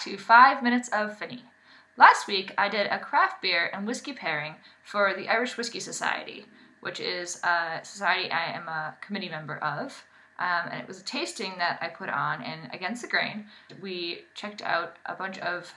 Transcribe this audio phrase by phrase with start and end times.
[0.00, 1.44] to 5 Minutes of Finny.
[1.98, 6.46] Last week I did a craft beer and whiskey pairing for the Irish Whiskey Society,
[6.80, 10.02] which is a society I am a committee member of.
[10.38, 13.44] Um, and it was a tasting that I put on and Against the Grain.
[13.82, 15.70] We checked out a bunch of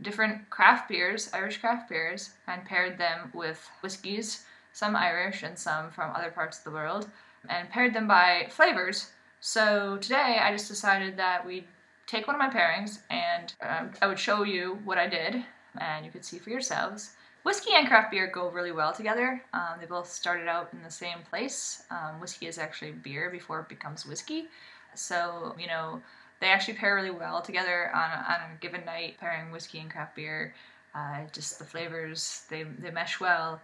[0.00, 5.90] different craft beers, Irish craft beers, and paired them with whiskeys, some Irish and some
[5.90, 7.10] from other parts of the world,
[7.50, 9.10] and paired them by flavors.
[9.40, 11.66] So today I just decided that we'd
[12.10, 15.44] take one of my pairings and um, I would show you what I did
[15.80, 17.12] and you could see for yourselves.
[17.44, 19.40] Whiskey and craft beer go really well together.
[19.54, 21.84] Um, they both started out in the same place.
[21.90, 24.48] Um, whiskey is actually beer before it becomes whiskey.
[24.94, 26.02] So, you know,
[26.40, 29.90] they actually pair really well together on a, on a given night, pairing whiskey and
[29.90, 30.52] craft beer.
[30.94, 33.60] Uh, just the flavors, they, they mesh well.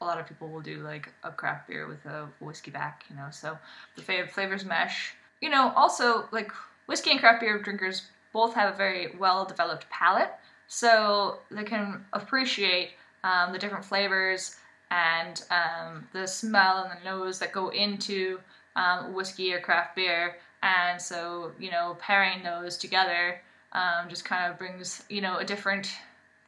[0.00, 3.16] A lot of people will do like a craft beer with a whiskey back, you
[3.16, 3.56] know, so
[3.96, 5.14] the flavors mesh.
[5.40, 6.50] You know, also, like,
[6.88, 10.32] whiskey and craft beer drinkers both have a very well developed palate,
[10.66, 12.90] so they can appreciate
[13.22, 14.56] um, the different flavors
[14.90, 18.40] and um, the smell and the nose that go into
[18.74, 20.36] um, whiskey or craft beer.
[20.62, 23.40] And so, you know, pairing those together
[23.72, 25.90] um, just kind of brings, you know, a different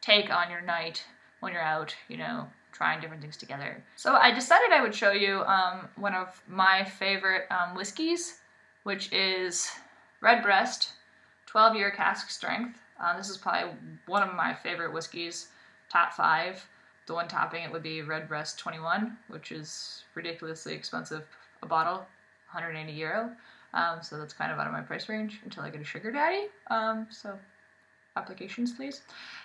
[0.01, 1.03] take on your night
[1.39, 3.83] when you're out, you know, trying different things together.
[3.95, 8.39] So I decided I would show you um, one of my favorite um, whiskeys,
[8.83, 9.69] which is
[10.21, 10.89] Redbreast,
[11.47, 12.79] 12 year cask strength.
[12.99, 13.71] Uh, this is probably
[14.05, 15.47] one of my favorite whiskeys,
[15.89, 16.65] top five.
[17.07, 21.23] The one topping it would be Redbreast 21, which is ridiculously expensive
[21.63, 21.97] a bottle,
[22.51, 23.31] 180 euro.
[23.73, 26.11] Um, so that's kind of out of my price range until I get a sugar
[26.11, 26.47] daddy.
[26.69, 27.37] Um, so
[28.15, 29.01] applications, please.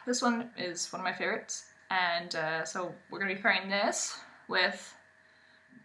[0.06, 4.18] This one is one of my favorites, and uh, so we're gonna be pairing this
[4.48, 4.94] with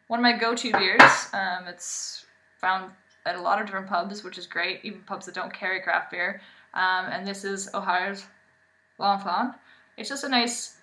[0.07, 1.27] one of my go-to beers.
[1.33, 2.25] Um, it's
[2.59, 2.91] found
[3.25, 6.11] at a lot of different pubs, which is great, even pubs that don't carry craft
[6.11, 6.41] beer.
[6.73, 8.25] Um, and this is O'Hara's
[8.99, 9.55] Leann Folláin.
[9.97, 10.77] It's just a nice,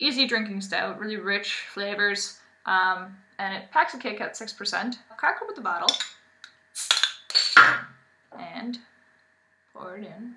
[0.00, 4.96] easy drinking stout, really rich flavors, um, and it packs a kick at 6%.
[5.16, 5.88] Crack open the bottle
[8.38, 8.78] and
[9.72, 10.34] pour it in.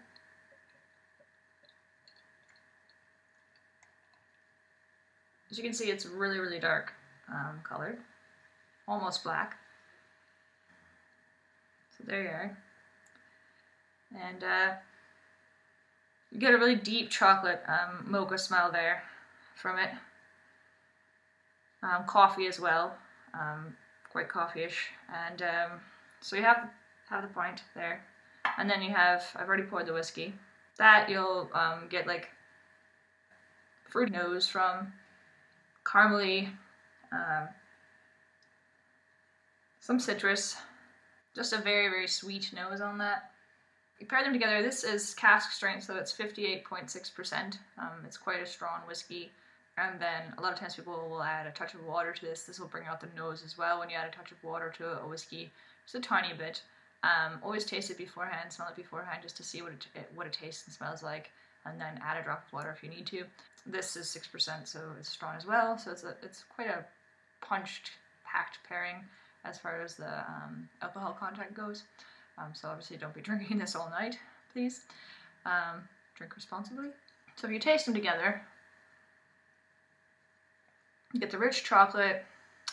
[5.51, 6.93] As you can see, it's really, really dark
[7.27, 7.97] um, colored,
[8.87, 9.57] almost black.
[11.99, 12.57] So there you are.
[14.15, 14.73] And uh,
[16.31, 19.03] you get a really deep chocolate um, mocha smell there
[19.55, 19.89] from it.
[21.83, 22.97] Um, coffee as well,
[23.33, 23.75] um,
[24.11, 24.87] quite coffee-ish.
[25.13, 25.79] And um,
[26.21, 26.69] so you have
[27.09, 28.03] have the point there.
[28.57, 30.33] And then you have, I've already poured the whiskey.
[30.77, 32.29] That you'll um, get like
[33.89, 34.93] fruit nose from,
[35.83, 36.49] caramely,
[37.11, 37.49] um,
[39.79, 40.55] some citrus,
[41.35, 43.31] just a very, very sweet nose on that.
[43.99, 47.57] You pair them together, this is cask strength, so it's 58.6%.
[47.77, 49.31] Um, it's quite a strong whiskey.
[49.77, 52.43] And then a lot of times people will add a touch of water to this.
[52.43, 54.73] This will bring out the nose as well when you add a touch of water
[54.77, 55.51] to a whiskey,
[55.85, 56.61] just a tiny bit.
[57.03, 60.33] Um, always taste it beforehand, smell it beforehand, just to see what it, what it
[60.33, 61.31] tastes and smells like,
[61.65, 63.23] and then add a drop of water if you need to.
[63.65, 65.77] This is six percent, so it's strong as well.
[65.77, 66.83] So it's a, it's quite a
[67.41, 67.91] punched,
[68.25, 69.05] packed pairing
[69.45, 71.83] as far as the um, alcohol content goes.
[72.37, 74.17] Um, so obviously, don't be drinking this all night,
[74.53, 74.81] please.
[75.45, 76.89] Um, drink responsibly.
[77.35, 78.41] So if you taste them together,
[81.13, 82.23] you get the rich chocolate,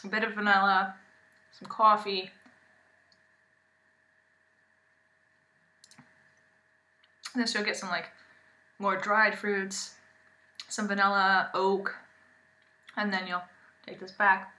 [0.05, 0.95] a bit of vanilla,
[1.53, 2.31] some coffee,
[7.37, 8.07] This you'll get some like
[8.79, 9.95] more dried fruits,
[10.69, 11.95] some vanilla, oak,
[12.97, 13.43] and then you'll
[13.87, 14.55] take this back.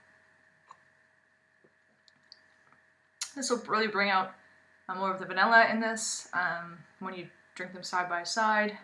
[3.38, 4.32] This will really bring out
[4.88, 8.76] uh, more of the vanilla in this um, when you drink them side by side.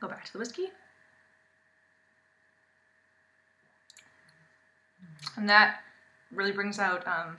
[0.00, 0.70] Go back to the whiskey.
[5.36, 5.82] And that
[6.32, 7.36] really brings out um,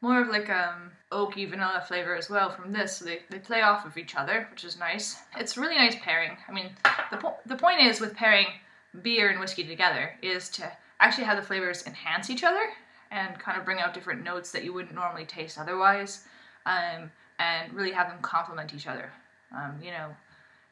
[0.00, 2.96] more of like um oaky vanilla flavor as well from this.
[2.96, 5.18] So they, they play off of each other, which is nice.
[5.36, 6.38] It's really nice pairing.
[6.48, 6.70] I mean,
[7.10, 8.46] the, po the point is with pairing
[9.02, 12.68] beer and whiskey together is to actually have the flavors enhance each other
[13.10, 16.24] and kind of bring out different notes that you wouldn't normally taste otherwise
[16.66, 19.10] um, and really have them complement each other,
[19.56, 20.08] um, you know.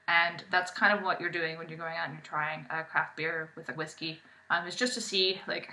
[0.09, 2.85] And that's kind of what you're doing when you're going out and you're trying a
[2.85, 4.21] craft beer with a whiskey,
[4.51, 5.69] um, is just to see, like,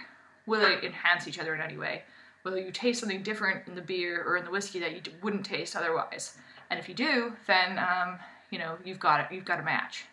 [0.47, 2.03] will they enhance each other in any way?
[2.43, 5.45] whether you taste something different in the beer or in the whiskey that you wouldn't
[5.45, 6.37] taste otherwise.
[6.69, 8.19] And if you do, then um,
[8.51, 9.27] you know you've got it.
[9.33, 10.05] You've got a match.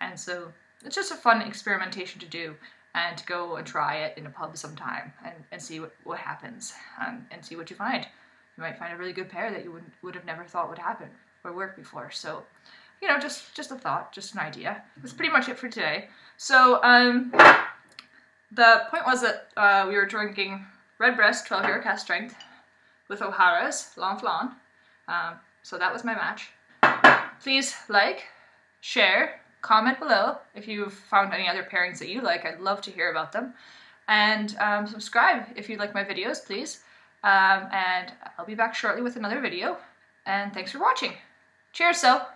[0.00, 0.52] And so
[0.84, 2.56] it's just a fun experimentation to do
[2.96, 6.72] and go and try it in a pub sometime and, and see what, what happens
[7.06, 8.06] and, and see what you find.
[8.56, 10.78] you might find a really good pair that you would would have never thought would
[10.78, 11.08] happen
[11.44, 12.10] or work before.
[12.10, 12.42] So,
[13.02, 14.82] you know, just just a thought, just an idea.
[14.96, 16.08] That's pretty much it for today.
[16.38, 17.32] So, um,
[18.50, 20.64] the point was that uh, we were drinking
[20.98, 22.34] Redbreast 12 year cask strength
[23.08, 24.52] with O'Hara's Leann Folláin.
[25.08, 26.50] Um, so that was my match.
[27.42, 28.24] Please like,
[28.80, 32.44] share, comment below if you've found any other pairings that you like.
[32.44, 33.54] I'd love to hear about them.
[34.08, 36.80] And um, subscribe if you like my videos, please.
[37.24, 39.78] Um, and I'll be back shortly with another video.
[40.26, 41.14] And thanks for watching.
[41.72, 42.35] Cheers, so.